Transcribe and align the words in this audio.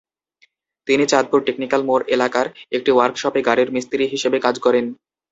তিনি 0.87 1.03
চাঁদপুর 1.07 1.39
টেকনিক্যাল 1.43 1.81
মোড় 1.85 2.03
এলাকার 2.15 2.45
একটি 2.71 2.89
ওয়ার্কশপে 2.93 3.41
গাড়ির 3.47 3.69
মিস্ত্রি 3.75 4.03
হিসেবে 4.13 4.37
কাজ 4.45 4.55
করেন। 4.65 4.85